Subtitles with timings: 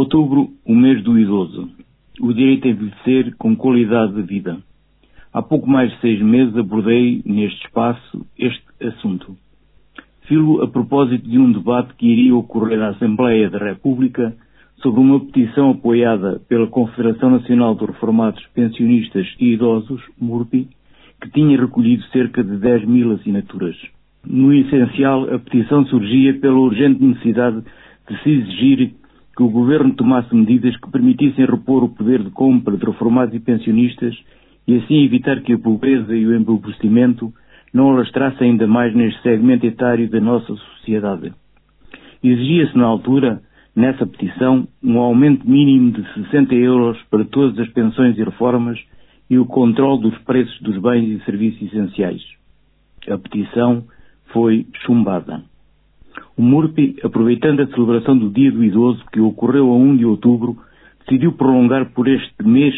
[0.00, 1.68] Outubro, o mês do idoso.
[2.18, 4.56] O direito a envelhecer com qualidade de vida.
[5.30, 9.36] Há pouco mais de seis meses abordei neste espaço este assunto.
[10.22, 14.34] Filo a propósito de um debate que iria ocorrer na Assembleia da República
[14.76, 20.66] sobre uma petição apoiada pela Confederação Nacional de Reformados Pensionistas e Idosos, MURPI,
[21.20, 23.76] que tinha recolhido cerca de 10 mil assinaturas.
[24.24, 27.62] No essencial, a petição surgia pela urgente necessidade
[28.08, 28.94] de se exigir
[29.40, 33.40] que o Governo tomasse medidas que permitissem repor o poder de compra de reformados e
[33.40, 34.14] pensionistas
[34.68, 37.32] e assim evitar que a pobreza e o empobrecimento
[37.72, 41.32] não alastrassem ainda mais neste segmento etário da nossa sociedade.
[42.22, 43.40] Exigia-se na altura,
[43.74, 48.78] nessa petição, um aumento mínimo de 60 euros para todas as pensões e reformas
[49.30, 52.20] e o controle dos preços dos bens e serviços essenciais.
[53.08, 53.84] A petição
[54.34, 55.42] foi chumbada.
[56.40, 60.56] O MURPI, aproveitando a celebração do Dia do Idoso, que ocorreu a 1 de outubro,
[61.00, 62.74] decidiu prolongar por este mês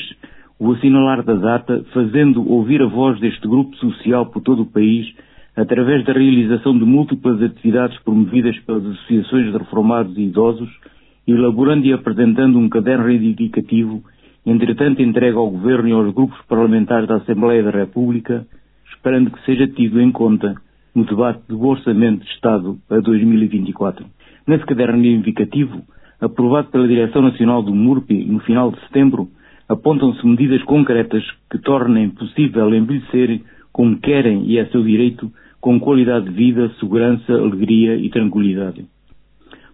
[0.58, 5.06] o assinalar da data, fazendo ouvir a voz deste grupo social por todo o país,
[5.54, 10.70] através da realização de múltiplas atividades promovidas pelas associações de reformados e idosos,
[11.24, 14.02] elaborando e apresentando um caderno reivindicativo,
[14.44, 18.44] entretanto entregue ao Governo e aos grupos parlamentares da Assembleia da República,
[18.92, 20.56] esperando que seja tido em conta
[20.94, 24.04] no debate do Orçamento de Estado a 2024.
[24.46, 25.82] Nesse caderno indicativo,
[26.20, 29.28] aprovado pela Direção Nacional do MURPI no final de setembro,
[29.68, 33.40] apontam-se medidas concretas que tornem possível envelhecer
[33.72, 38.84] como querem e é seu direito, com qualidade de vida, segurança, alegria e tranquilidade.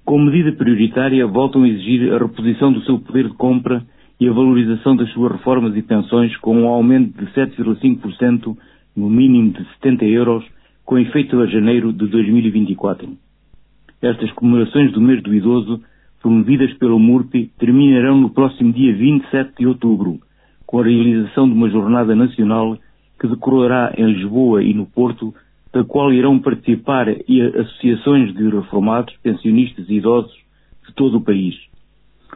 [0.04, 3.82] Como medida prioritária, voltam a exigir a reposição do seu poder de compra
[4.20, 8.56] e a valorização das suas reformas e pensões com um aumento de 7,5%
[8.96, 10.44] no mínimo de 70 euros
[10.88, 13.06] com efeito a janeiro de 2024.
[14.00, 15.82] Estas comemorações do mês do idoso,
[16.22, 20.18] promovidas pelo MURPI, terminarão no próximo dia 27 de outubro,
[20.64, 22.78] com a realização de uma jornada nacional
[23.20, 25.34] que decorrerá em Lisboa e no Porto,
[25.74, 27.06] da qual irão participar
[27.60, 30.32] associações de reformados, pensionistas e idosos
[30.86, 31.54] de todo o país.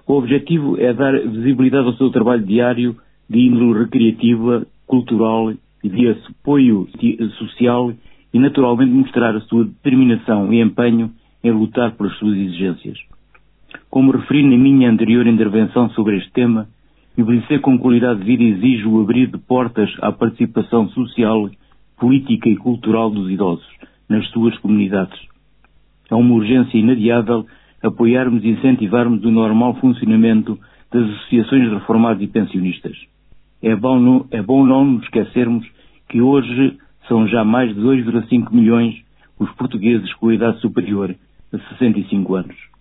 [0.07, 2.99] O objetivo é dar visibilidade ao seu trabalho diário
[3.31, 6.87] de índole recreativa, cultural e de apoio
[7.39, 7.95] social
[8.33, 11.11] e naturalmente mostrar a sua determinação e empenho
[11.45, 12.99] em lutar pelas suas exigências.
[13.91, 16.69] Como referi na minha anterior intervenção sobre este tema,
[17.17, 21.51] envelhecer com qualidade de vida exige o abrir de portas à participação social,
[21.99, 23.67] política e cultural dos idosos
[24.09, 25.19] nas suas comunidades.
[26.11, 27.47] É uma urgência inadiável
[27.83, 30.59] apoiarmos e incentivarmos o normal funcionamento
[30.91, 32.97] das associações de reformados e pensionistas.
[33.63, 35.67] É bom, não, é bom não nos esquecermos
[36.09, 36.77] que hoje
[37.09, 39.03] são já mais de 2,5 milhões
[39.39, 41.15] os portugueses com idade superior
[41.53, 42.72] a 65 anos.